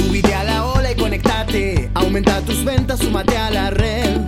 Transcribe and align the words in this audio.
Subite 0.00 0.34
a 0.34 0.44
la 0.44 0.64
ola 0.64 0.92
y 0.92 0.94
conectate. 0.94 1.90
Aumenta 1.92 2.40
tus 2.40 2.64
ventas, 2.64 3.00
súmate 3.00 3.36
a 3.36 3.50
la 3.50 3.70
red. 3.70 4.20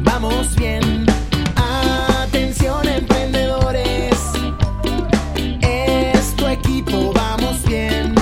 Vamos 0.00 0.54
bien. 0.54 1.06
Atención, 2.22 2.86
emprendedores. 2.86 4.18
Es 5.62 6.36
tu 6.36 6.46
equipo, 6.46 7.10
vamos 7.14 7.62
bien. 7.64 8.14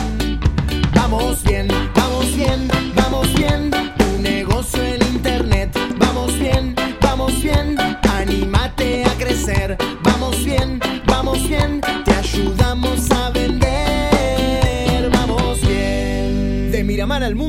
Vamos 0.94 1.42
bien, 1.42 1.66
vamos 1.92 2.36
bien, 2.36 2.68
vamos 2.94 3.34
bien. 3.34 3.70
Tu 3.98 4.22
negocio 4.22 4.80
en 4.80 5.02
internet. 5.02 5.76
Vamos 5.98 6.38
bien, 6.38 6.76
vamos 7.00 7.42
bien. 7.42 7.76
Anímate 8.02 9.04
a 9.04 9.10
crecer. 9.18 9.76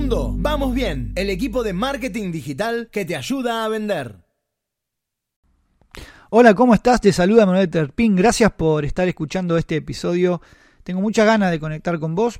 Vamos 0.07 0.75
bien. 0.75 1.13
El 1.15 1.31
equipo 1.31 1.63
de 1.63 1.73
marketing 1.73 2.31
digital 2.31 2.89
que 2.91 3.05
te 3.05 3.15
ayuda 3.15 3.65
a 3.65 3.69
vender. 3.69 4.17
Hola, 6.29 6.53
¿cómo 6.53 6.75
estás? 6.75 7.01
Te 7.01 7.11
saluda 7.11 7.47
Manuel 7.47 7.71
Terpín. 7.71 8.15
Gracias 8.15 8.51
por 8.51 8.85
estar 8.85 9.07
escuchando 9.07 9.57
este 9.57 9.77
episodio. 9.77 10.41
Tengo 10.83 11.01
muchas 11.01 11.25
ganas 11.25 11.49
de 11.49 11.59
conectar 11.59 11.97
con 11.97 12.13
vos. 12.13 12.39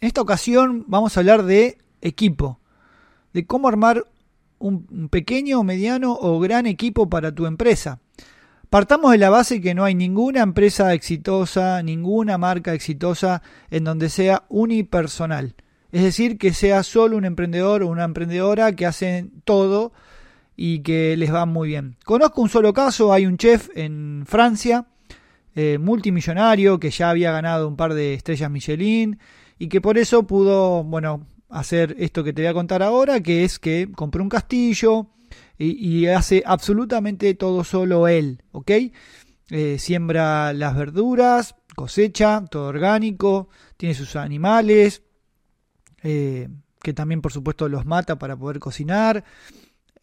En 0.00 0.06
esta 0.06 0.20
ocasión 0.20 0.84
vamos 0.86 1.16
a 1.16 1.20
hablar 1.20 1.42
de 1.42 1.78
equipo, 2.02 2.60
de 3.32 3.46
cómo 3.46 3.66
armar 3.66 4.06
un 4.58 5.08
pequeño, 5.08 5.64
mediano 5.64 6.12
o 6.12 6.38
gran 6.38 6.66
equipo 6.66 7.10
para 7.10 7.34
tu 7.34 7.46
empresa. 7.46 7.98
Partamos 8.70 9.10
de 9.10 9.18
la 9.18 9.30
base 9.30 9.60
que 9.60 9.74
no 9.74 9.82
hay 9.82 9.96
ninguna 9.96 10.42
empresa 10.42 10.94
exitosa, 10.94 11.82
ninguna 11.82 12.38
marca 12.38 12.74
exitosa 12.74 13.42
en 13.70 13.82
donde 13.82 14.08
sea 14.08 14.44
unipersonal. 14.48 15.56
Es 15.96 16.02
decir, 16.02 16.36
que 16.36 16.52
sea 16.52 16.82
solo 16.82 17.16
un 17.16 17.24
emprendedor 17.24 17.82
o 17.82 17.88
una 17.88 18.04
emprendedora 18.04 18.76
que 18.76 18.84
hacen 18.84 19.32
todo 19.44 19.94
y 20.54 20.80
que 20.80 21.16
les 21.16 21.32
va 21.32 21.46
muy 21.46 21.68
bien. 21.68 21.96
Conozco 22.04 22.42
un 22.42 22.50
solo 22.50 22.74
caso, 22.74 23.14
hay 23.14 23.24
un 23.24 23.38
chef 23.38 23.70
en 23.74 24.24
Francia, 24.26 24.88
eh, 25.54 25.78
multimillonario, 25.78 26.78
que 26.78 26.90
ya 26.90 27.08
había 27.08 27.32
ganado 27.32 27.66
un 27.66 27.76
par 27.76 27.94
de 27.94 28.12
estrellas 28.12 28.50
Michelin 28.50 29.18
y 29.58 29.68
que 29.68 29.80
por 29.80 29.96
eso 29.96 30.26
pudo, 30.26 30.84
bueno, 30.84 31.26
hacer 31.48 31.96
esto 31.98 32.22
que 32.22 32.34
te 32.34 32.42
voy 32.42 32.50
a 32.50 32.52
contar 32.52 32.82
ahora, 32.82 33.20
que 33.20 33.44
es 33.44 33.58
que 33.58 33.88
compró 33.96 34.22
un 34.22 34.28
castillo 34.28 35.06
y, 35.56 36.08
hace 36.08 36.42
absolutamente 36.44 37.32
todo 37.32 37.64
solo 37.64 38.06
él, 38.06 38.42
¿ok? 38.52 38.70
Eh, 39.48 39.78
siembra 39.78 40.52
las 40.52 40.76
verduras, 40.76 41.54
cosecha, 41.74 42.44
todo 42.50 42.66
orgánico, 42.66 43.48
tiene 43.78 43.94
sus 43.94 44.14
animales, 44.14 45.05
eh, 46.08 46.48
que 46.82 46.92
también 46.92 47.20
por 47.20 47.32
supuesto 47.32 47.68
los 47.68 47.84
mata 47.84 48.16
para 48.16 48.36
poder 48.36 48.60
cocinar. 48.60 49.24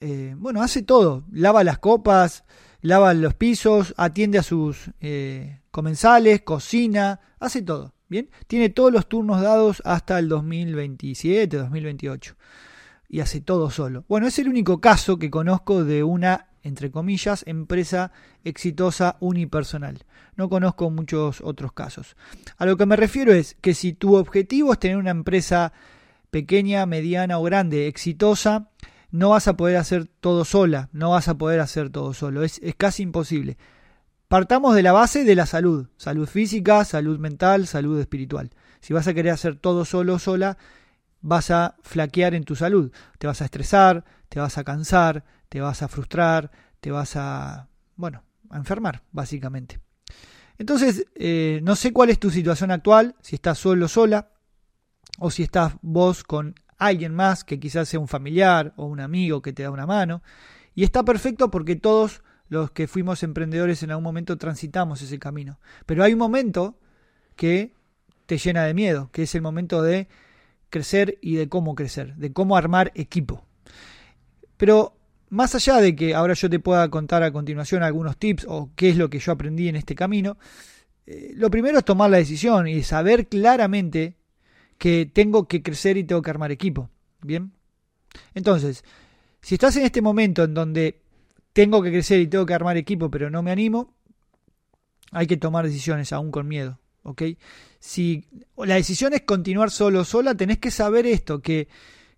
Eh, 0.01 0.35
bueno, 0.37 0.61
hace 0.61 0.81
todo, 0.81 1.23
lava 1.31 1.63
las 1.63 1.77
copas, 1.77 2.43
lava 2.81 3.13
los 3.13 3.35
pisos, 3.35 3.93
atiende 3.95 4.37
a 4.37 4.43
sus 4.43 4.91
eh, 4.99 5.61
comensales, 5.71 6.41
cocina, 6.41 7.21
hace 7.39 7.61
todo, 7.61 7.93
¿bien? 8.09 8.29
Tiene 8.47 8.67
todos 8.67 8.91
los 8.91 9.07
turnos 9.07 9.41
dados 9.41 9.81
hasta 9.85 10.19
el 10.19 10.27
2027, 10.27 11.55
2028 11.55 12.35
y 13.07 13.21
hace 13.21 13.39
todo 13.39 13.69
solo. 13.69 14.03
Bueno, 14.09 14.27
es 14.27 14.37
el 14.39 14.49
único 14.49 14.81
caso 14.81 15.17
que 15.17 15.31
conozco 15.31 15.85
de 15.85 16.03
una, 16.03 16.47
entre 16.63 16.91
comillas, 16.91 17.43
empresa 17.47 18.11
exitosa 18.43 19.15
unipersonal. 19.21 20.03
No 20.35 20.49
conozco 20.49 20.89
muchos 20.89 21.39
otros 21.39 21.71
casos. 21.71 22.17
A 22.57 22.65
lo 22.65 22.75
que 22.75 22.85
me 22.85 22.97
refiero 22.97 23.31
es 23.31 23.55
que 23.61 23.73
si 23.73 23.93
tu 23.93 24.15
objetivo 24.15 24.73
es 24.73 24.79
tener 24.79 24.97
una 24.97 25.11
empresa 25.11 25.71
pequeña, 26.33 26.87
mediana 26.87 27.37
o 27.37 27.43
grande, 27.43 27.87
exitosa, 27.87 28.71
no 29.11 29.29
vas 29.29 29.47
a 29.47 29.55
poder 29.55 29.77
hacer 29.77 30.07
todo 30.07 30.43
sola, 30.43 30.89
no 30.91 31.11
vas 31.11 31.27
a 31.27 31.37
poder 31.37 31.59
hacer 31.59 31.91
todo 31.91 32.15
solo, 32.15 32.43
es, 32.43 32.59
casi 32.75 33.03
imposible. 33.03 33.57
Partamos 34.27 34.73
de 34.73 34.81
la 34.81 34.91
base 34.91 35.23
de 35.23 35.35
la 35.35 35.45
salud, 35.45 35.89
salud 35.95 36.27
física, 36.27 36.83
salud 36.85 37.19
mental, 37.19 37.67
salud 37.67 37.99
espiritual. 37.99 38.49
Si 38.81 38.93
vas 38.93 39.07
a 39.07 39.13
querer 39.13 39.31
hacer 39.31 39.57
todo 39.57 39.85
solo, 39.85 40.17
sola, 40.17 40.57
vas 41.21 41.51
a 41.51 41.75
flaquear 41.83 42.33
en 42.33 42.45
tu 42.45 42.55
salud, 42.55 42.91
te 43.19 43.27
vas 43.27 43.43
a 43.43 43.45
estresar, 43.45 44.03
te 44.27 44.39
vas 44.39 44.57
a 44.57 44.63
cansar, 44.63 45.23
te 45.49 45.61
vas 45.61 45.83
a 45.83 45.87
frustrar, 45.87 46.49
te 46.81 46.89
vas 46.89 47.15
a, 47.15 47.67
bueno, 47.95 48.23
a 48.49 48.57
enfermar, 48.57 49.03
básicamente. 49.11 49.79
Entonces, 50.57 51.05
eh, 51.13 51.59
no 51.61 51.75
sé 51.75 51.93
cuál 51.93 52.09
es 52.09 52.19
tu 52.19 52.31
situación 52.31 52.71
actual, 52.71 53.15
si 53.21 53.35
estás 53.35 53.59
solo, 53.59 53.87
sola, 53.87 54.32
o 55.19 55.31
si 55.31 55.43
estás 55.43 55.75
vos 55.81 56.23
con 56.23 56.55
alguien 56.77 57.13
más 57.13 57.43
que 57.43 57.59
quizás 57.59 57.87
sea 57.87 57.99
un 57.99 58.07
familiar 58.07 58.73
o 58.75 58.85
un 58.85 58.99
amigo 58.99 59.41
que 59.41 59.53
te 59.53 59.63
da 59.63 59.71
una 59.71 59.85
mano. 59.85 60.21
Y 60.75 60.83
está 60.83 61.03
perfecto 61.03 61.51
porque 61.51 61.75
todos 61.75 62.23
los 62.49 62.71
que 62.71 62.87
fuimos 62.87 63.23
emprendedores 63.23 63.83
en 63.83 63.91
algún 63.91 64.03
momento 64.03 64.37
transitamos 64.37 65.01
ese 65.01 65.19
camino. 65.19 65.59
Pero 65.85 66.03
hay 66.03 66.13
un 66.13 66.19
momento 66.19 66.77
que 67.35 67.73
te 68.25 68.37
llena 68.37 68.63
de 68.63 68.73
miedo, 68.73 69.09
que 69.11 69.23
es 69.23 69.35
el 69.35 69.41
momento 69.41 69.81
de 69.81 70.07
crecer 70.69 71.19
y 71.21 71.35
de 71.35 71.49
cómo 71.49 71.75
crecer, 71.75 72.15
de 72.15 72.33
cómo 72.33 72.57
armar 72.57 72.91
equipo. 72.95 73.45
Pero 74.57 74.97
más 75.29 75.55
allá 75.55 75.77
de 75.77 75.95
que 75.95 76.15
ahora 76.15 76.33
yo 76.33 76.49
te 76.49 76.59
pueda 76.59 76.89
contar 76.89 77.23
a 77.23 77.31
continuación 77.31 77.83
algunos 77.83 78.17
tips 78.17 78.45
o 78.47 78.71
qué 78.75 78.89
es 78.89 78.97
lo 78.97 79.09
que 79.09 79.19
yo 79.19 79.31
aprendí 79.31 79.67
en 79.67 79.75
este 79.75 79.95
camino, 79.95 80.37
eh, 81.05 81.31
lo 81.35 81.49
primero 81.49 81.77
es 81.77 81.85
tomar 81.85 82.09
la 82.09 82.17
decisión 82.17 82.67
y 82.67 82.83
saber 82.83 83.27
claramente 83.27 84.15
que 84.83 85.05
tengo 85.05 85.47
que 85.47 85.63
crecer 85.63 85.95
y 85.95 86.03
tengo 86.03 86.21
que 86.21 86.29
armar 86.29 86.51
equipo. 86.51 86.89
Bien. 87.21 87.53
Entonces, 88.33 88.83
si 89.41 89.55
estás 89.55 89.77
en 89.77 89.85
este 89.85 90.01
momento 90.01 90.43
en 90.43 90.53
donde 90.53 90.99
tengo 91.53 91.81
que 91.81 91.89
crecer 91.89 92.19
y 92.19 92.27
tengo 92.27 92.45
que 92.45 92.53
armar 92.53 92.75
equipo, 92.75 93.09
pero 93.09 93.29
no 93.29 93.41
me 93.41 93.51
animo, 93.51 93.93
hay 95.13 95.25
que 95.25 95.37
tomar 95.37 95.63
decisiones 95.63 96.11
aún 96.11 96.31
con 96.31 96.49
miedo. 96.49 96.81
¿Ok? 97.03 97.21
Si 97.79 98.25
la 98.57 98.75
decisión 98.75 99.13
es 99.13 99.21
continuar 99.21 99.71
solo 99.71 100.01
o 100.01 100.03
sola, 100.03 100.35
tenés 100.35 100.57
que 100.57 100.69
saber 100.69 101.05
esto, 101.05 101.41
que, 101.41 101.69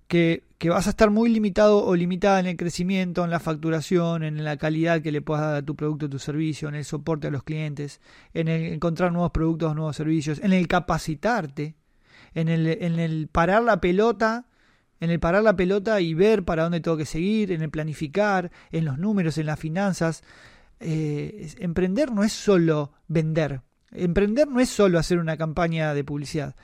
que, 0.07 0.41
que, 0.57 0.69
vas 0.69 0.87
a 0.87 0.89
estar 0.89 1.11
muy 1.11 1.29
limitado 1.29 1.85
o 1.85 1.95
limitada 1.95 2.39
en 2.39 2.47
el 2.47 2.57
crecimiento, 2.57 3.23
en 3.23 3.29
la 3.29 3.39
facturación, 3.39 4.23
en 4.23 4.43
la 4.43 4.57
calidad 4.57 5.03
que 5.03 5.11
le 5.11 5.21
puedas 5.21 5.43
dar 5.43 5.55
a 5.57 5.61
tu 5.61 5.75
producto, 5.75 6.07
o 6.07 6.09
tu 6.09 6.17
servicio, 6.17 6.67
en 6.67 6.73
el 6.73 6.85
soporte 6.85 7.27
a 7.27 7.31
los 7.31 7.43
clientes, 7.43 8.01
en 8.33 8.47
el 8.47 8.73
encontrar 8.73 9.11
nuevos 9.11 9.29
productos, 9.29 9.75
nuevos 9.75 9.95
servicios, 9.95 10.39
en 10.41 10.51
el 10.51 10.67
capacitarte 10.67 11.75
en 12.35 12.49
el, 12.49 13.29
parar 13.31 13.63
la 13.63 13.81
pelota, 13.81 14.45
en 14.99 15.09
el 15.09 15.19
parar 15.19 15.43
la 15.43 15.55
pelota 15.55 16.01
y 16.01 16.13
ver 16.13 16.43
para 16.43 16.63
dónde 16.63 16.81
tengo 16.81 16.97
que 16.97 17.05
seguir, 17.05 17.51
en 17.51 17.61
el 17.61 17.69
planificar, 17.69 18.51
en 18.71 18.85
los 18.85 18.99
números, 18.99 19.37
en 19.37 19.47
las 19.47 19.59
finanzas. 19.59 20.23
Eh, 20.79 21.53
emprender 21.59 22.11
no 22.11 22.23
es 22.23 22.33
solo 22.33 22.91
vender. 23.07 23.61
Emprender 23.91 24.47
no 24.47 24.59
es 24.59 24.69
solo 24.69 24.99
hacer 24.99 25.17
una 25.17 25.37
campaña 25.37 25.93
de 25.93 26.03
publicidad. 26.03 26.55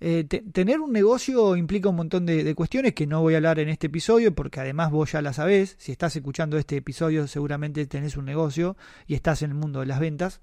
Eh, 0.00 0.24
tener 0.24 0.80
un 0.80 0.90
negocio 0.92 1.54
implica 1.54 1.88
un 1.88 1.94
montón 1.94 2.26
de, 2.26 2.42
de, 2.42 2.54
cuestiones 2.56 2.92
que 2.92 3.06
no 3.06 3.20
voy 3.20 3.34
a 3.34 3.36
hablar 3.36 3.60
en 3.60 3.68
este 3.68 3.86
episodio 3.86 4.34
porque 4.34 4.58
además 4.58 4.90
vos 4.90 5.12
ya 5.12 5.22
la 5.22 5.32
sabés. 5.32 5.76
Si 5.78 5.92
estás 5.92 6.16
escuchando 6.16 6.58
este 6.58 6.76
episodio 6.76 7.28
seguramente 7.28 7.86
tenés 7.86 8.16
un 8.16 8.24
negocio 8.24 8.76
y 9.06 9.14
estás 9.14 9.42
en 9.42 9.50
el 9.50 9.56
mundo 9.56 9.78
de 9.78 9.86
las 9.86 10.00
ventas. 10.00 10.40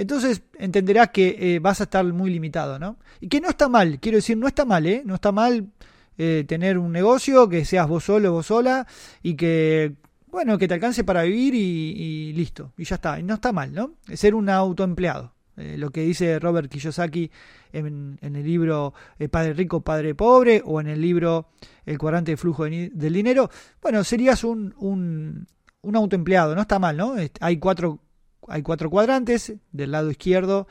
Entonces 0.00 0.42
entenderás 0.58 1.10
que 1.10 1.36
eh, 1.38 1.58
vas 1.58 1.80
a 1.80 1.84
estar 1.84 2.02
muy 2.06 2.30
limitado, 2.30 2.78
¿no? 2.78 2.96
Y 3.20 3.28
que 3.28 3.38
no 3.38 3.50
está 3.50 3.68
mal, 3.68 4.00
quiero 4.00 4.16
decir, 4.16 4.34
no 4.34 4.48
está 4.48 4.64
mal, 4.64 4.86
¿eh? 4.86 5.02
No 5.04 5.14
está 5.14 5.30
mal 5.30 5.68
eh, 6.16 6.46
tener 6.48 6.78
un 6.78 6.90
negocio, 6.90 7.50
que 7.50 7.66
seas 7.66 7.86
vos 7.86 8.04
solo, 8.04 8.32
vos 8.32 8.46
sola, 8.46 8.86
y 9.22 9.34
que, 9.34 9.96
bueno, 10.28 10.56
que 10.56 10.66
te 10.66 10.72
alcance 10.72 11.04
para 11.04 11.24
vivir 11.24 11.54
y, 11.54 12.32
listo, 12.32 12.72
y 12.78 12.84
ya 12.84 12.94
está. 12.94 13.20
Y 13.20 13.24
no 13.24 13.34
está 13.34 13.52
mal, 13.52 13.74
¿no? 13.74 13.96
Ser 14.14 14.34
un 14.34 14.48
autoempleado. 14.48 15.34
Eh, 15.58 15.76
lo 15.76 15.90
que 15.90 16.00
dice 16.00 16.38
Robert 16.38 16.70
Kiyosaki 16.70 17.30
en, 17.74 18.18
el 18.22 18.42
libro 18.42 18.94
Padre 19.30 19.52
Rico, 19.52 19.82
Padre 19.82 20.14
Pobre, 20.14 20.62
o 20.64 20.80
en 20.80 20.86
el 20.86 21.02
libro 21.02 21.48
El 21.84 21.98
cuadrante 21.98 22.30
de 22.30 22.36
flujo 22.38 22.64
del 22.64 23.12
dinero, 23.12 23.50
bueno, 23.82 24.02
serías 24.02 24.44
un, 24.44 24.74
un, 24.78 25.46
un 25.82 25.96
autoempleado, 25.96 26.54
no 26.54 26.62
está 26.62 26.78
mal, 26.78 26.96
¿no? 26.96 27.16
Hay 27.40 27.58
cuatro 27.58 28.00
hay 28.48 28.62
cuatro 28.62 28.90
cuadrantes, 28.90 29.54
del 29.72 29.92
lado 29.92 30.10
izquierdo 30.10 30.66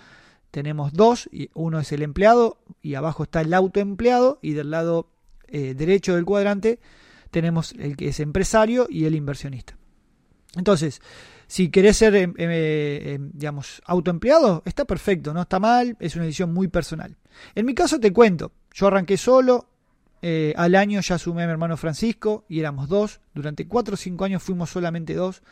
tenemos 0.52 0.94
dos, 0.94 1.30
y 1.32 1.50
uno 1.54 1.80
es 1.80 1.92
el 1.92 2.02
empleado 2.02 2.60
y 2.82 2.96
abajo 2.96 3.24
está 3.24 3.42
el 3.42 3.54
autoempleado 3.54 4.40
y 4.42 4.54
del 4.54 4.72
lado 4.72 5.12
eh, 5.48 5.74
derecho 5.76 6.16
del 6.16 6.26
cuadrante 6.26 6.80
tenemos 7.32 7.74
el 7.74 7.96
que 7.96 8.10
es 8.10 8.20
empresario 8.20 8.88
y 8.90 9.06
el 9.06 9.16
inversionista. 9.16 9.78
Entonces, 10.56 11.02
si 11.48 11.70
querés 11.70 11.98
ser, 11.98 12.16
em, 12.16 12.34
em, 12.38 12.50
em, 12.52 13.32
digamos, 13.34 13.82
autoempleado, 13.86 14.64
está 14.66 14.86
perfecto, 14.86 15.34
no 15.34 15.42
está 15.42 15.60
mal, 15.60 15.96
es 16.00 16.16
una 16.16 16.26
decisión 16.26 16.54
muy 16.54 16.68
personal. 16.68 17.18
En 17.56 17.66
mi 17.66 17.76
caso 17.76 18.00
te 18.00 18.12
cuento, 18.12 18.52
yo 18.74 18.88
arranqué 18.88 19.18
solo, 19.18 19.70
eh, 20.22 20.54
al 20.58 20.76
año 20.76 21.00
ya 21.02 21.18
sumé 21.18 21.44
a 21.44 21.46
mi 21.46 21.52
hermano 21.52 21.78
Francisco 21.78 22.46
y 22.50 22.60
éramos 22.60 22.90
dos, 22.90 23.22
durante 23.34 23.68
cuatro 23.68 23.94
o 23.94 23.98
cinco 23.98 24.26
años 24.26 24.44
fuimos 24.44 24.70
solamente 24.72 25.14
dos, 25.14 25.44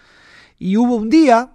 y 0.60 0.78
hubo 0.78 0.96
un 0.96 1.10
día 1.10 1.54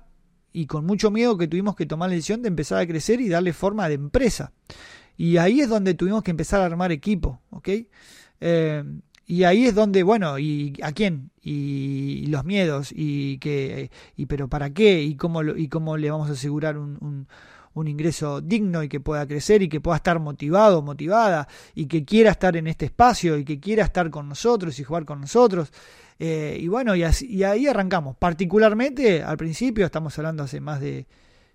y 0.53 0.67
con 0.67 0.85
mucho 0.85 1.11
miedo 1.11 1.37
que 1.37 1.49
tuvimos 1.49 1.77
que 1.77 1.87
tomar 1.87 2.09
la 2.09 2.15
decisión 2.15 2.43
de 2.43 2.49
empezar 2.49 2.79
a 2.79 2.87
crecer 2.87 3.21
y 3.21 3.29
darle 3.29 3.53
forma 3.53 3.89
de 3.89 3.95
empresa. 3.95 4.53
Y 5.17 5.37
ahí 5.37 5.61
es 5.61 5.69
donde 5.69 5.95
tuvimos 5.95 6.23
que 6.23 6.31
empezar 6.31 6.61
a 6.61 6.67
armar 6.67 6.93
equipo, 6.93 7.41
¿ok? 7.51 7.69
Eh, 8.41 8.85
y 9.27 9.45
ahí 9.45 9.67
es 9.67 9.75
donde, 9.75 10.03
bueno, 10.03 10.39
¿y 10.39 10.75
a 10.83 10.93
quién? 10.93 11.31
Y, 11.41 12.27
los 12.27 12.45
miedos, 12.45 12.93
y 12.95 13.39
que, 13.39 13.91
y 14.17 14.27
pero 14.27 14.49
¿para 14.49 14.71
qué? 14.71 15.03
¿Y 15.03 15.17
cómo, 15.17 15.43
y 15.43 15.69
cómo 15.69 15.97
le 15.97 16.11
vamos 16.11 16.29
a 16.29 16.33
asegurar 16.33 16.77
un, 16.77 17.27
un, 17.75 17.89
ingreso 17.89 18.41
digno 18.41 18.83
y 18.83 18.89
que 18.89 19.01
pueda 19.01 19.27
crecer 19.27 19.63
y 19.63 19.69
que 19.69 19.81
pueda 19.81 19.97
estar 19.97 20.19
motivado, 20.19 20.83
motivada, 20.83 21.49
y 21.75 21.87
que 21.87 22.05
quiera 22.05 22.33
estar 22.33 22.57
en 22.57 22.67
este 22.67 22.87
espacio 22.87 23.39
y 23.39 23.45
que 23.45 23.61
quiera 23.61 23.85
estar 23.85 24.11
con 24.11 24.29
nosotros 24.29 24.79
y 24.79 24.85
jugar 24.85 25.05
con 25.05 25.21
nosotros? 25.21 25.73
Eh, 26.25 26.57
y 26.61 26.69
bueno, 26.69 26.95
y, 26.95 27.03
así, 27.03 27.27
y 27.27 27.43
ahí 27.43 27.67
arrancamos. 27.67 28.17
Particularmente 28.17 29.25
al 29.25 29.37
principio, 29.37 29.85
estamos 29.85 30.17
hablando 30.19 30.45
hace 30.45 30.61
más 30.61 30.81
de 30.81 31.05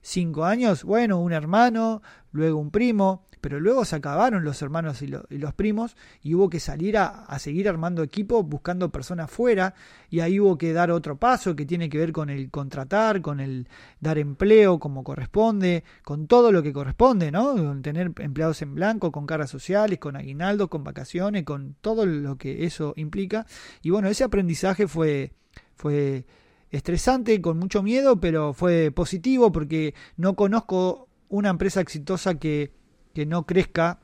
cinco 0.02 0.46
años, 0.46 0.84
bueno, 0.84 1.20
un 1.20 1.34
hermano, 1.34 2.02
luego 2.32 2.60
un 2.60 2.72
primo, 2.72 3.28
pero 3.42 3.60
luego 3.60 3.86
se 3.86 3.96
acabaron 3.96 4.44
los 4.44 4.62
hermanos 4.62 5.02
y, 5.02 5.08
los 5.08 5.54
primos 5.54 5.96
y 6.22 6.34
hubo 6.34 6.50
que 6.50 6.60
salir 6.60 6.98
a, 6.98 7.38
seguir 7.40 7.70
armando 7.70 8.04
equipo 8.04 8.44
buscando 8.44 8.90
personas 8.90 9.30
fuera 9.30 9.74
y 10.10 10.20
ahí 10.20 10.40
hubo 10.40 10.58
que 10.58 10.74
dar 10.74 10.92
otro 10.92 11.18
paso 11.18 11.56
que 11.56 11.66
tiene 11.66 11.90
que 11.90 11.98
ver 11.98 12.12
con 12.12 12.30
el 12.30 12.50
contratar, 12.50 13.22
con 13.22 13.40
el 13.40 13.68
dar 14.00 14.18
empleo 14.18 14.80
como 14.80 15.04
corresponde, 15.04 15.84
con 16.04 16.28
todo 16.28 16.52
lo 16.52 16.64
que 16.64 16.74
corresponde, 16.74 17.32
¿no? 17.32 17.80
Tener 17.82 18.12
empleados 18.18 18.62
en 18.62 18.76
blanco, 18.76 19.12
con 19.12 19.26
caras 19.26 19.50
sociales, 19.50 20.00
con 20.00 20.16
aguinaldos, 20.16 20.70
con 20.70 20.84
vacaciones, 20.84 21.44
con 21.44 21.76
todo 21.82 22.06
lo 22.06 22.38
que 22.38 22.66
eso 22.66 22.94
implica. 22.98 23.46
Y 23.82 23.92
bueno, 23.92 24.08
ese 24.08 24.24
aprendizaje 24.24 24.88
fue, 24.88 25.32
fue 25.76 26.26
estresante, 26.72 27.42
con 27.42 27.58
mucho 27.58 27.84
miedo, 27.84 28.20
pero 28.20 28.54
fue 28.54 28.92
positivo 28.92 29.52
porque 29.52 29.94
no 30.16 30.36
conozco 30.36 31.08
una 31.30 31.50
empresa 31.50 31.82
exitosa 31.82 32.36
que 32.36 32.72
que 33.18 33.26
no 33.26 33.48
crezca 33.48 33.98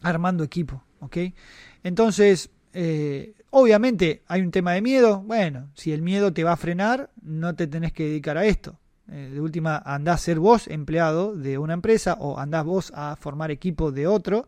armando 0.00 0.44
equipo, 0.44 0.84
¿ok? 1.00 1.16
Entonces, 1.82 2.50
eh, 2.72 3.34
obviamente 3.50 4.22
hay 4.28 4.42
un 4.42 4.52
tema 4.52 4.74
de 4.74 4.80
miedo, 4.80 5.22
bueno, 5.22 5.72
si 5.74 5.90
el 5.90 6.02
miedo 6.02 6.32
te 6.32 6.44
va 6.44 6.52
a 6.52 6.56
frenar, 6.56 7.10
no 7.20 7.56
te 7.56 7.66
tenés 7.66 7.92
que 7.92 8.04
dedicar 8.04 8.38
a 8.38 8.46
esto. 8.46 8.78
Eh, 9.10 9.30
de 9.34 9.40
última, 9.40 9.76
andás 9.78 10.20
a 10.20 10.24
ser 10.24 10.38
vos 10.38 10.68
empleado 10.68 11.34
de 11.34 11.58
una 11.58 11.74
empresa 11.74 12.16
o 12.20 12.38
andás 12.38 12.64
vos 12.64 12.92
a 12.94 13.16
formar 13.16 13.50
equipo 13.50 13.90
de 13.90 14.06
otro 14.06 14.46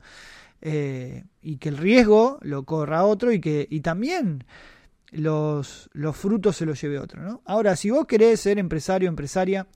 eh, 0.62 1.24
y 1.42 1.56
que 1.56 1.70
el 1.70 1.76
riesgo 1.76 2.38
lo 2.42 2.62
corra 2.62 3.02
otro 3.02 3.32
y 3.32 3.40
que 3.40 3.66
y 3.68 3.80
también 3.80 4.44
los, 5.12 5.88
frutos 6.12 6.56
se 6.56 6.66
los 6.66 6.80
lleve 6.80 6.98
otro. 6.98 7.22
¿no? 7.22 7.42
Ahora, 7.44 7.76
si 7.76 7.90
vos 7.90 8.06
querés 8.06 8.40
ser 8.40 8.58
empresario 8.58 9.08
empresaria, 9.08 9.66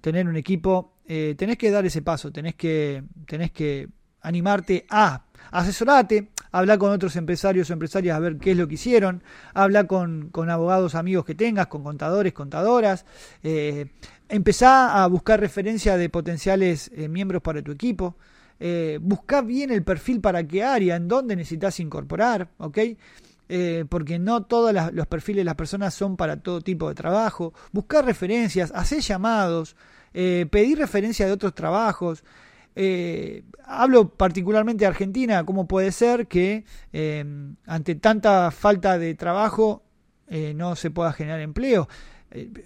tener 0.00 0.28
un 0.28 0.36
equipo, 0.36 0.94
eh, 1.06 1.34
tenés 1.36 1.58
que 1.58 1.70
dar 1.70 1.84
ese 1.84 2.02
paso, 2.02 2.30
tenés 2.32 2.54
que, 2.54 3.02
tenés 3.26 3.50
que 3.52 3.88
animarte 4.22 4.86
a 4.90 5.24
asesorarte, 5.50 6.30
hablar 6.52 6.78
con 6.78 6.90
otros 6.90 7.16
empresarios 7.16 7.70
o 7.70 7.72
empresarias 7.72 8.16
a 8.16 8.20
ver 8.20 8.36
qué 8.38 8.52
es 8.52 8.56
lo 8.56 8.68
que 8.68 8.74
hicieron, 8.74 9.22
hablar 9.54 9.86
con, 9.86 10.30
abogados 10.48 10.94
amigos 10.94 11.24
que 11.24 11.34
tengas, 11.34 11.66
con 11.66 11.82
contadores, 11.82 12.32
contadoras, 12.32 13.04
eh, 13.42 13.86
empezá 14.28 15.02
a 15.02 15.06
buscar 15.06 15.40
referencia 15.40 15.96
de 15.96 16.08
potenciales 16.08 16.90
eh, 16.94 17.08
miembros 17.08 17.42
para 17.42 17.62
tu 17.62 17.72
equipo, 17.72 18.16
eh, 18.58 19.00
bien 19.44 19.70
el 19.70 19.82
perfil 19.82 20.20
para 20.20 20.46
qué 20.46 20.62
área, 20.62 20.96
en 20.96 21.08
dónde 21.08 21.34
necesitas 21.34 21.80
incorporar, 21.80 22.48
¿ok? 22.58 22.78
Porque 23.88 24.18
no 24.18 24.44
todos 24.44 24.72
los 24.92 25.06
perfiles 25.06 25.40
de 25.40 25.44
las 25.44 25.56
personas 25.56 25.92
son 25.94 26.16
para 26.16 26.40
todo 26.40 26.60
tipo 26.60 26.88
de 26.88 26.94
trabajo, 26.94 27.52
buscar 27.72 28.04
referencias, 28.04 28.70
hacer 28.74 29.00
llamados, 29.00 29.76
eh, 30.12 30.46
pedir 30.50 30.78
referencia 30.78 31.26
de 31.26 31.32
otros 31.32 31.54
trabajos. 31.54 32.24
Eh, 32.74 33.44
hablo 33.64 34.08
particularmente 34.08 34.84
de 34.84 34.88
Argentina, 34.88 35.44
cómo 35.44 35.66
puede 35.66 35.92
ser 35.92 36.26
que 36.26 36.64
eh, 36.92 37.24
ante 37.66 37.94
tanta 37.96 38.50
falta 38.50 38.98
de 38.98 39.14
trabajo 39.14 39.84
no 40.54 40.76
se 40.76 40.92
pueda 40.92 41.12
generar 41.12 41.40
empleo. 41.40 41.88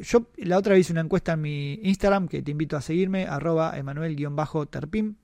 yo 0.01 0.27
la 0.37 0.59
otra 0.59 0.75
vez 0.75 0.81
hice 0.81 0.93
una 0.93 1.01
encuesta 1.01 1.33
en 1.33 1.41
mi 1.41 1.81
Instagram, 1.83 2.29
que 2.29 2.43
te 2.43 2.51
invito 2.51 2.77
a 2.77 2.83
seguirme, 2.83 3.27
arroba 3.27 3.79
emanuel-terpim. 3.79 5.15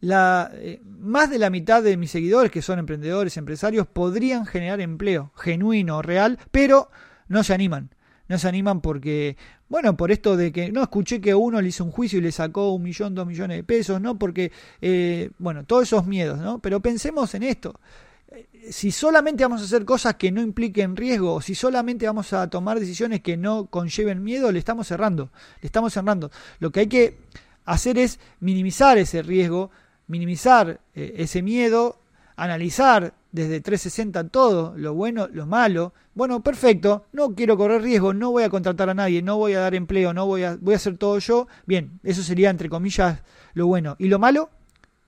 La, 0.00 0.52
más 1.00 1.30
de 1.30 1.38
la 1.38 1.50
mitad 1.50 1.82
de 1.82 1.96
mis 1.96 2.10
seguidores, 2.10 2.52
que 2.52 2.62
son 2.62 2.78
emprendedores, 2.78 3.36
empresarios, 3.36 3.86
podrían 3.86 4.46
generar 4.46 4.80
empleo 4.80 5.32
genuino, 5.36 6.02
real, 6.02 6.38
pero 6.50 6.90
no 7.28 7.42
se 7.42 7.54
animan 7.54 7.90
no 8.28 8.38
se 8.38 8.48
animan 8.48 8.80
porque, 8.80 9.36
bueno, 9.68 9.96
por 9.96 10.10
esto 10.10 10.36
de 10.36 10.52
que 10.52 10.72
no 10.72 10.82
escuché 10.82 11.20
que 11.20 11.34
uno 11.34 11.60
le 11.60 11.68
hizo 11.68 11.84
un 11.84 11.90
juicio 11.90 12.18
y 12.18 12.22
le 12.22 12.32
sacó 12.32 12.72
un 12.72 12.82
millón, 12.82 13.14
dos 13.14 13.26
millones 13.26 13.58
de 13.58 13.64
pesos, 13.64 14.00
¿no? 14.00 14.18
Porque, 14.18 14.52
eh, 14.80 15.30
bueno, 15.38 15.64
todos 15.64 15.84
esos 15.84 16.06
miedos, 16.06 16.38
¿no? 16.38 16.58
Pero 16.58 16.80
pensemos 16.80 17.34
en 17.34 17.44
esto. 17.44 17.80
Eh, 18.28 18.48
si 18.70 18.90
solamente 18.90 19.44
vamos 19.44 19.60
a 19.62 19.64
hacer 19.64 19.84
cosas 19.84 20.16
que 20.16 20.32
no 20.32 20.40
impliquen 20.40 20.96
riesgo, 20.96 21.34
o 21.34 21.40
si 21.40 21.54
solamente 21.54 22.06
vamos 22.06 22.32
a 22.32 22.48
tomar 22.50 22.80
decisiones 22.80 23.20
que 23.20 23.36
no 23.36 23.66
conlleven 23.66 24.22
miedo, 24.22 24.50
le 24.50 24.58
estamos 24.58 24.88
cerrando, 24.88 25.30
le 25.62 25.66
estamos 25.66 25.92
cerrando. 25.92 26.30
Lo 26.58 26.70
que 26.70 26.80
hay 26.80 26.88
que 26.88 27.18
hacer 27.66 27.98
es 27.98 28.18
minimizar 28.40 28.96
ese 28.96 29.22
riesgo, 29.22 29.70
minimizar 30.06 30.80
eh, 30.94 31.14
ese 31.18 31.42
miedo, 31.42 32.00
analizar 32.36 33.12
desde 33.32 33.60
360 33.60 34.28
todo, 34.28 34.74
lo 34.76 34.94
bueno, 34.94 35.28
lo 35.30 35.46
malo. 35.46 35.92
Bueno, 36.14 36.40
perfecto, 36.40 37.04
no 37.12 37.34
quiero 37.34 37.58
correr 37.58 37.82
riesgo, 37.82 38.14
no 38.14 38.30
voy 38.30 38.44
a 38.44 38.48
contratar 38.48 38.88
a 38.88 38.94
nadie, 38.94 39.20
no 39.20 39.36
voy 39.36 39.52
a 39.52 39.60
dar 39.60 39.74
empleo, 39.74 40.14
no 40.14 40.24
voy 40.24 40.44
a, 40.44 40.56
voy 40.58 40.72
a 40.72 40.76
hacer 40.76 40.96
todo 40.96 41.18
yo. 41.18 41.46
Bien, 41.66 42.00
eso 42.02 42.22
sería 42.22 42.48
entre 42.48 42.70
comillas 42.70 43.22
lo 43.52 43.66
bueno. 43.66 43.96
¿Y 43.98 44.08
lo 44.08 44.18
malo? 44.18 44.48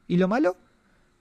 ¿Y 0.06 0.18
lo 0.18 0.28
malo? 0.28 0.56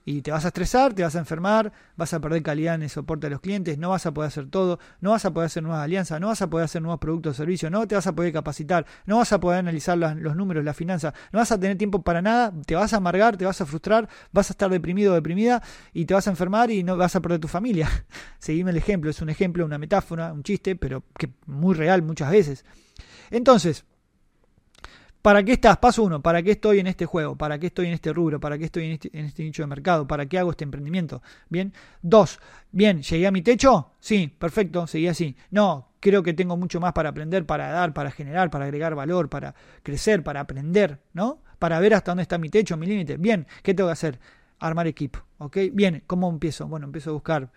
Y 0.08 0.22
te 0.22 0.30
vas 0.30 0.46
a 0.46 0.48
estresar, 0.48 0.94
te 0.94 1.02
vas 1.02 1.14
a 1.16 1.18
enfermar, 1.18 1.70
vas 1.94 2.14
a 2.14 2.20
perder 2.20 2.42
calidad 2.42 2.76
en 2.76 2.82
el 2.82 2.88
soporte 2.88 3.26
a 3.26 3.30
los 3.30 3.40
clientes, 3.40 3.76
no 3.76 3.90
vas 3.90 4.06
a 4.06 4.14
poder 4.14 4.28
hacer 4.28 4.48
todo, 4.48 4.78
no 5.02 5.10
vas 5.10 5.26
a 5.26 5.34
poder 5.34 5.48
hacer 5.48 5.62
nuevas 5.62 5.84
alianzas, 5.84 6.18
no 6.18 6.28
vas 6.28 6.40
a 6.40 6.48
poder 6.48 6.64
hacer 6.64 6.80
nuevos 6.80 6.98
productos 6.98 7.32
o 7.32 7.34
servicios, 7.34 7.70
no 7.70 7.86
te 7.86 7.94
vas 7.94 8.06
a 8.06 8.14
poder 8.14 8.32
capacitar, 8.32 8.86
no 9.04 9.18
vas 9.18 9.34
a 9.34 9.38
poder 9.38 9.58
analizar 9.58 9.98
los 9.98 10.34
números, 10.34 10.64
la 10.64 10.72
finanza, 10.72 11.12
no 11.30 11.40
vas 11.40 11.52
a 11.52 11.60
tener 11.60 11.76
tiempo 11.76 12.00
para 12.00 12.22
nada, 12.22 12.54
te 12.64 12.74
vas 12.74 12.94
a 12.94 12.96
amargar, 12.96 13.36
te 13.36 13.44
vas 13.44 13.60
a 13.60 13.66
frustrar, 13.66 14.08
vas 14.32 14.48
a 14.48 14.54
estar 14.54 14.70
deprimido 14.70 15.12
o 15.12 15.14
deprimida 15.14 15.62
y 15.92 16.06
te 16.06 16.14
vas 16.14 16.26
a 16.26 16.30
enfermar 16.30 16.70
y 16.70 16.82
no 16.82 16.96
vas 16.96 17.14
a 17.14 17.20
perder 17.20 17.40
tu 17.40 17.48
familia. 17.48 17.90
Seguime 18.38 18.70
el 18.70 18.78
ejemplo, 18.78 19.10
es 19.10 19.20
un 19.20 19.28
ejemplo, 19.28 19.62
una 19.62 19.76
metáfora, 19.76 20.32
un 20.32 20.42
chiste, 20.42 20.74
pero 20.74 21.04
que 21.18 21.28
muy 21.44 21.74
real 21.74 22.00
muchas 22.00 22.30
veces. 22.30 22.64
Entonces, 23.30 23.84
¿Para 25.22 25.42
qué 25.42 25.52
estás? 25.52 25.76
Paso 25.78 26.04
uno, 26.04 26.22
¿para 26.22 26.42
qué 26.42 26.52
estoy 26.52 26.78
en 26.78 26.86
este 26.86 27.04
juego? 27.04 27.36
¿Para 27.36 27.58
qué 27.58 27.66
estoy 27.66 27.88
en 27.88 27.94
este 27.94 28.12
rubro? 28.12 28.38
¿Para 28.38 28.56
qué 28.56 28.66
estoy 28.66 28.84
en 28.86 28.92
este, 28.92 29.10
en 29.12 29.24
este 29.26 29.42
nicho 29.42 29.62
de 29.62 29.66
mercado? 29.66 30.06
¿Para 30.06 30.26
qué 30.26 30.38
hago 30.38 30.50
este 30.50 30.64
emprendimiento? 30.64 31.22
Bien. 31.48 31.72
Dos, 32.02 32.38
bien, 32.70 33.02
¿llegué 33.02 33.26
a 33.26 33.32
mi 33.32 33.42
techo? 33.42 33.90
Sí, 33.98 34.28
perfecto, 34.28 34.86
seguí 34.86 35.08
así. 35.08 35.36
No, 35.50 35.88
creo 36.00 36.22
que 36.22 36.34
tengo 36.34 36.56
mucho 36.56 36.78
más 36.78 36.92
para 36.92 37.08
aprender, 37.08 37.44
para 37.46 37.68
dar, 37.68 37.92
para 37.92 38.10
generar, 38.12 38.50
para 38.50 38.66
agregar 38.66 38.94
valor, 38.94 39.28
para 39.28 39.54
crecer, 39.82 40.22
para 40.22 40.40
aprender, 40.40 41.00
¿no? 41.12 41.42
Para 41.58 41.80
ver 41.80 41.94
hasta 41.94 42.12
dónde 42.12 42.22
está 42.22 42.38
mi 42.38 42.48
techo, 42.48 42.76
mi 42.76 42.86
límite. 42.86 43.16
Bien, 43.16 43.46
¿qué 43.62 43.74
tengo 43.74 43.88
que 43.88 43.94
hacer? 43.94 44.20
Armar 44.60 44.86
equipo, 44.86 45.20
¿ok? 45.38 45.56
Bien, 45.72 46.02
¿cómo 46.06 46.30
empiezo? 46.30 46.68
Bueno, 46.68 46.86
empiezo 46.86 47.10
a 47.10 47.14
buscar 47.14 47.50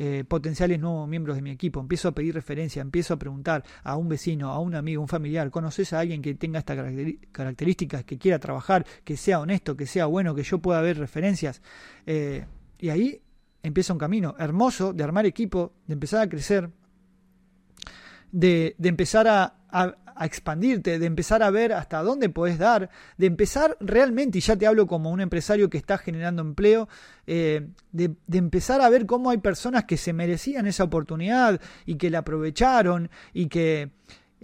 eh, 0.00 0.22
potenciales 0.22 0.78
nuevos 0.78 1.08
miembros 1.08 1.34
de 1.34 1.42
mi 1.42 1.50
equipo, 1.50 1.80
empiezo 1.80 2.06
a 2.06 2.12
pedir 2.12 2.32
referencia, 2.32 2.80
empiezo 2.80 3.14
a 3.14 3.16
preguntar 3.18 3.64
a 3.82 3.96
un 3.96 4.08
vecino, 4.08 4.52
a 4.52 4.60
un 4.60 4.76
amigo, 4.76 5.02
un 5.02 5.08
familiar, 5.08 5.50
¿conoces 5.50 5.92
a 5.92 5.98
alguien 5.98 6.22
que 6.22 6.36
tenga 6.36 6.60
estas 6.60 6.78
características, 7.32 8.04
que 8.04 8.16
quiera 8.16 8.38
trabajar, 8.38 8.86
que 9.02 9.16
sea 9.16 9.40
honesto, 9.40 9.76
que 9.76 9.86
sea 9.86 10.06
bueno, 10.06 10.36
que 10.36 10.44
yo 10.44 10.60
pueda 10.60 10.80
ver 10.82 10.98
referencias? 10.98 11.62
Eh, 12.06 12.46
y 12.78 12.90
ahí 12.90 13.20
empieza 13.64 13.92
un 13.92 13.98
camino 13.98 14.36
hermoso 14.38 14.92
de 14.92 15.02
armar 15.02 15.26
equipo, 15.26 15.72
de 15.88 15.94
empezar 15.94 16.20
a 16.20 16.28
crecer, 16.28 16.70
de, 18.30 18.76
empezar 18.80 19.26
a, 19.26 19.56
a 19.68 19.96
expandirte, 20.26 20.98
de 20.98 21.06
empezar 21.06 21.42
a 21.42 21.50
ver 21.50 21.72
hasta 21.72 22.02
dónde 22.02 22.28
puedes 22.28 22.58
dar, 22.58 22.90
de 23.16 23.26
empezar 23.26 23.76
realmente, 23.80 24.38
y 24.38 24.40
ya 24.40 24.56
te 24.56 24.66
hablo 24.66 24.86
como 24.86 25.10
un 25.10 25.20
empresario 25.20 25.70
que 25.70 25.78
está 25.78 25.98
generando 25.98 26.42
empleo, 26.42 26.88
eh, 27.26 27.68
de, 27.92 28.14
empezar 28.32 28.80
a 28.80 28.88
ver 28.88 29.06
cómo 29.06 29.30
hay 29.30 29.38
personas 29.38 29.84
que 29.84 29.96
se 29.96 30.12
merecían 30.12 30.66
esa 30.66 30.84
oportunidad 30.84 31.60
y 31.86 31.96
que 31.96 32.10
la 32.10 32.18
aprovecharon 32.18 33.10
y 33.32 33.46
que 33.46 33.90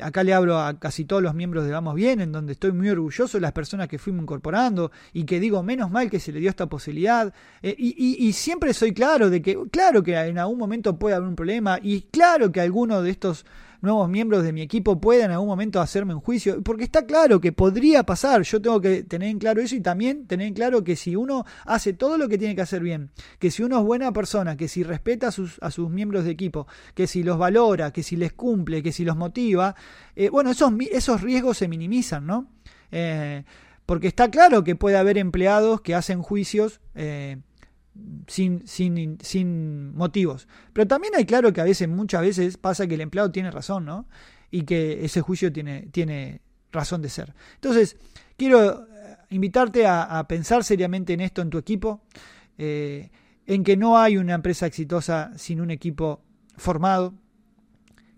acá 0.01 0.25
le 0.25 0.35
hablo 0.35 0.59
a 0.59 0.79
casi 0.79 1.05
todos 1.05 1.23
los 1.23 1.35
miembros 1.35 1.65
de 1.65 1.71
Vamos 1.71 1.95
Bien, 1.95 2.21
en 2.21 2.33
donde 2.33 2.53
estoy 2.53 2.73
muy 2.73 2.89
orgulloso 2.89 3.37
de 3.39 3.43
las 3.43 3.53
personas 3.53 3.89
que 3.89 3.99
fuimos 3.99 4.23
incorporando 4.23 4.91
y 5.13 5.25
que 5.25 5.41
digo, 5.41 5.63
menos 5.63 5.91
mal 5.91 6.11
que 6.11 6.21
se 6.21 6.33
le 6.33 6.41
dio 6.41 6.51
esta 6.51 6.67
posibilidad. 6.67 7.33
Eh, 7.63 7.75
y, 7.79 8.27
y, 8.27 8.33
siempre 8.33 8.75
soy 8.75 8.93
claro 8.93 9.31
de 9.31 9.41
que, 9.41 9.57
claro 9.71 10.03
que 10.03 10.17
en 10.17 10.39
algún 10.39 10.59
momento 10.59 10.99
puede 10.99 11.15
haber 11.15 11.29
un 11.29 11.37
problema 11.37 11.79
y 11.83 12.03
claro 12.03 12.51
que 12.51 12.61
alguno 12.61 13.03
de 13.03 13.11
estos 13.11 13.47
nuevos 13.85 14.09
miembros 14.09 14.43
de 14.43 14.53
mi 14.53 14.63
equipo 14.63 15.01
puedan 15.01 15.27
en 15.27 15.33
algún 15.33 15.49
momento 15.49 15.81
hacerme 15.81 16.15
un 16.15 16.21
juicio, 16.21 16.63
porque 16.63 16.85
está 16.85 17.07
claro 17.07 17.41
que 17.41 17.53
podría 17.53 18.03
pasar, 18.05 18.43
yo 18.43 18.61
tengo 18.61 18.81
que 18.81 19.03
tener 19.05 19.29
en 19.29 19.39
claro 19.39 19.61
eso 19.61 19.77
y 19.77 19.81
también 19.81 20.27
tener 20.27 20.49
en 20.49 20.55
claro 20.55 20.83
que 20.83 20.97
si 20.97 21.17
uno 21.17 21.45
hace 21.65 21.93
todo 21.93 22.19
lo 22.19 22.29
que 22.29 22.39
tiene 22.39 22.55
que 22.55 22.63
hacer 22.63 22.83
bien, 22.83 23.11
que 23.39 23.51
si 23.51 23.63
uno 23.63 23.79
es 23.79 23.85
buena 23.85 24.13
persona, 24.13 24.57
que 24.57 24.69
si 24.69 24.83
respeta 24.83 25.29
a 25.29 25.31
sus, 25.31 25.59
a 25.61 25.71
sus 25.71 25.91
miembros 25.91 26.25
de 26.25 26.31
equipo, 26.31 26.67
que 26.95 27.07
si 27.07 27.23
los 27.23 27.39
valora, 27.39 27.93
que 27.93 28.03
si 28.03 28.17
les 28.17 28.33
cumple, 28.33 28.83
que 28.83 28.93
si 28.93 29.05
los 29.05 29.17
motiva, 29.17 29.75
eh, 30.17 30.29
bueno, 30.31 30.51
esos, 30.51 30.73
esos 30.91 31.21
riesgos 31.21 31.59
se 31.59 31.69
minimizan, 31.69 32.27
¿no? 32.27 32.49
Eh, 32.91 33.45
Porque 33.87 34.07
está 34.07 34.31
claro 34.31 34.65
que 34.65 34.77
puede 34.77 34.97
haber 34.97 35.19
empleados 35.19 35.81
que 35.81 35.95
hacen 35.95 36.23
juicios 36.23 36.81
eh, 36.95 37.39
sin, 38.27 38.67
sin, 38.67 39.19
sin 39.21 39.95
motivos. 39.95 40.49
Pero 40.73 40.87
también 40.87 41.15
hay 41.17 41.25
claro 41.25 41.53
que 41.53 41.61
a 41.61 41.65
veces, 41.65 41.89
muchas 41.89 42.23
veces, 42.23 42.57
pasa 42.57 42.87
que 42.87 42.95
el 42.95 43.01
empleado 43.01 43.31
tiene 43.31 43.51
razón, 43.51 43.85
¿no? 43.85 44.09
Y 44.51 44.63
que 44.63 45.05
ese 45.05 45.21
juicio 45.21 45.53
tiene, 45.53 45.89
tiene 45.93 46.41
razón 46.73 47.03
de 47.03 47.09
ser. 47.09 47.35
Entonces, 47.55 47.97
quiero 48.37 48.87
eh, 48.87 49.17
invitarte 49.31 49.87
a, 49.87 50.25
pensar 50.29 50.65
seriamente 50.65 51.13
en 51.13 51.21
esto 51.21 51.43
en 51.43 51.51
tu 51.51 51.59
equipo, 51.59 52.03
eh, 52.59 53.11
en 53.47 53.65
que 53.65 53.77
no 53.77 53.99
hay 53.99 54.17
una 54.17 54.35
empresa 54.35 54.67
exitosa 54.67 55.33
sin 55.37 55.61
un 55.61 55.71
equipo 55.71 56.23
formado, 56.57 57.15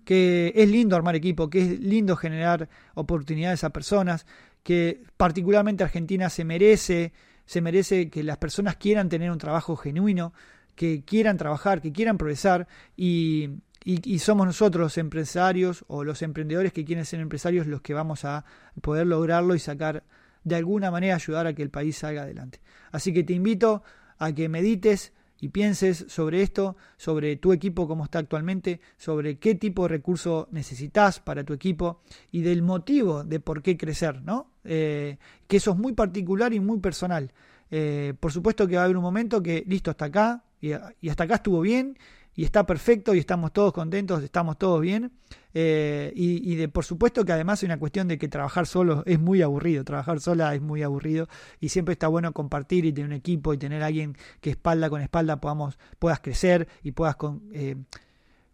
que 0.05 0.53
es 0.55 0.69
lindo 0.69 0.95
armar 0.95 1.17
equipo, 1.17 1.51
que 1.51 1.61
es 1.61 1.81
lindo 1.81 2.17
generar 2.17 2.69
oportunidades 2.95 3.65
a 3.65 3.71
personas, 3.71 4.25
que 4.63 5.03
particularmente 5.17 5.85
Argentina 5.85 6.31
se 6.31 6.45
merece, 6.45 7.13
se 7.47 7.61
merece 7.61 8.11
que 8.11 8.23
las 8.23 8.37
personas 8.37 8.77
quieran 8.77 9.09
tener 9.09 9.31
un 9.31 9.39
trabajo 9.39 9.77
genuino, 9.77 10.33
que 10.75 11.05
quieran 11.05 11.39
trabajar, 11.39 11.81
que 11.81 11.93
quieran 11.93 12.19
progresar 12.19 12.69
y, 12.97 13.51
y, 13.85 14.19
somos 14.19 14.47
nosotros 14.47 14.83
los 14.83 14.99
empresarios 14.99 15.85
o 15.89 16.05
los 16.05 16.21
emprendedores 16.23 16.73
que 16.73 16.85
quieren 16.85 17.07
ser 17.07 17.21
empresarios 17.21 17.67
los 17.67 17.81
que 17.81 17.95
vamos 17.95 18.25
a 18.25 18.45
poder 18.83 19.07
lograrlo 19.07 19.55
y 19.55 19.59
sacar 19.59 20.05
de 20.45 20.57
alguna 20.57 20.91
manera 20.91 21.15
ayudar 21.15 21.47
a 21.47 21.55
que 21.55 21.63
el 21.63 21.71
país 21.71 21.97
salga 21.97 22.23
adelante. 22.23 22.61
Así 22.93 23.15
que 23.15 23.25
te 23.25 23.33
invito 23.33 23.83
a 24.19 24.33
que 24.33 24.49
medites 24.49 25.13
y 25.41 25.49
pienses 25.49 26.07
sobre 26.09 26.43
esto, 26.43 26.77
sobre 26.97 27.37
tu 27.37 27.53
equipo 27.53 27.87
como 27.87 28.05
está 28.05 28.19
actualmente, 28.19 28.81
sobre 28.97 29.39
qué 29.39 29.55
tipo 29.55 29.83
de 29.83 29.89
recurso 29.89 30.49
necesitas 30.51 31.21
para 31.21 31.45
tu 31.45 31.53
equipo 31.53 32.01
y 32.31 32.43
del 32.43 32.63
motivo 32.63 33.25
de 33.25 33.41
por 33.41 33.63
qué 33.63 33.77
crecer, 33.77 34.23
¿no? 34.23 34.51
Eh, 34.67 35.19
que 35.47 35.57
eso 35.59 35.73
es 35.73 35.77
muy 35.77 35.93
particular 35.93 36.53
y 36.53 36.61
muy 36.61 36.79
personal. 36.79 37.33
Eh, 37.71 38.15
por 38.21 38.33
supuesto 38.33 38.67
que 38.67 38.77
va 38.77 38.83
a 38.83 38.85
haber 38.85 38.97
un 38.97 39.03
momento 39.03 39.43
que, 39.43 39.65
listo, 39.67 39.91
hasta 39.91 40.07
acá, 40.07 40.45
y, 40.61 40.73
hasta 40.73 41.25
acá 41.25 41.37
estuvo 41.37 41.61
bien, 41.61 41.99
y 42.35 42.45
está 42.45 42.67
perfecto 42.67 43.15
y 43.15 43.19
estamos 43.19 43.53
todos 43.53 43.73
contentos, 43.73 44.23
estamos 44.23 44.59
todos 44.59 44.81
bien. 44.81 45.13
Eh, 45.55 46.13
y, 46.15 46.55
de 46.57 46.69
por 46.69 46.85
supuesto 46.85 47.25
que 47.25 47.33
además 47.33 47.63
hay 47.63 47.67
una 47.67 47.79
cuestión 47.79 48.09
de 48.09 48.19
que 48.19 48.29
trabajar 48.29 48.67
solo 48.67 49.03
es 49.07 49.19
muy 49.19 49.41
aburrido, 49.41 49.85
trabajar 49.85 50.21
sola 50.21 50.55
es 50.55 50.61
muy 50.61 50.83
aburrido 50.83 51.29
y 51.61 51.71
siempre 51.71 51.95
está 51.95 52.09
bueno 52.09 52.35
compartir 52.35 52.85
y 52.85 52.93
tener 52.93 53.09
un 53.09 53.15
equipo 53.15 53.55
y 53.55 53.59
tener 53.59 53.83
alguien 53.83 54.19
que 54.43 54.51
espalda 54.51 54.91
con 54.91 55.01
espalda 55.01 55.41
podamos, 55.41 55.79
puedas 55.99 56.21
crecer 56.21 56.69
y 56.83 56.93
puedas 56.93 57.17
eh, 57.53 57.77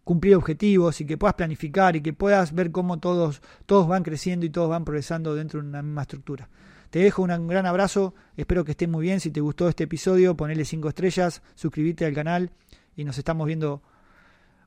cumplir 0.03 0.35
objetivos 0.35 0.99
y 1.01 1.05
que 1.05 1.17
puedas 1.17 1.35
planificar 1.35 1.95
y 1.95 2.01
que 2.01 2.13
puedas 2.13 2.53
ver 2.53 2.71
cómo 2.71 2.99
todos, 2.99 3.41
todos 3.65 3.87
van 3.87 4.03
creciendo 4.03 4.45
y 4.45 4.49
todos 4.49 4.69
van 4.69 4.85
progresando 4.85 5.35
dentro 5.35 5.61
de 5.61 5.67
una 5.67 5.81
misma 5.81 6.01
estructura. 6.01 6.49
Te 6.89 6.99
dejo 6.99 7.23
un 7.23 7.47
gran 7.47 7.65
abrazo, 7.65 8.13
espero 8.37 8.63
que 8.63 8.71
estés 8.71 8.87
muy 8.87 9.03
bien, 9.03 9.19
si 9.19 9.31
te 9.31 9.41
gustó 9.41 9.67
este 9.67 9.85
episodio 9.85 10.35
ponele 10.35 10.63
5 10.63 10.89
estrellas, 10.89 11.41
suscríbete 11.55 12.05
al 12.05 12.13
canal 12.13 12.51
y 12.95 13.03
nos 13.03 13.17
estamos 13.17 13.47
viendo 13.47 13.81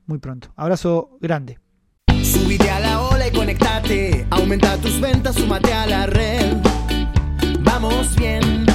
muy 0.06 0.18
pronto. 0.18 0.52
Abrazo 0.56 1.18
grande. 1.20 1.58
Subite 2.22 2.68
a 2.70 2.80
la 2.80 3.02
ola 3.02 3.28
y 3.28 3.30
conectate, 3.30 4.26
aumenta 4.30 4.76
tus 4.78 5.00
ventas, 5.00 5.36
súmate 5.36 5.72
a 5.72 5.86
la 5.86 6.06
red. 6.06 6.56
Vamos 7.60 8.16
bien, 8.16 8.65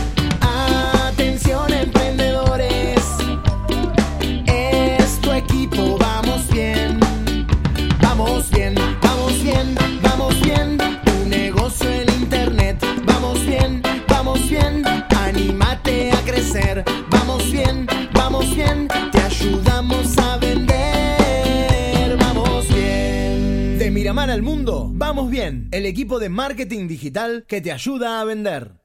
El 25.70 25.86
equipo 25.86 26.20
de 26.20 26.30
marketing 26.30 26.88
digital 26.88 27.46
que 27.48 27.62
te 27.62 27.72
ayuda 27.72 28.20
a 28.20 28.26
vender. 28.26 28.81